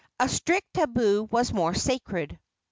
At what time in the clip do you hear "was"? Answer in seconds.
1.29-1.53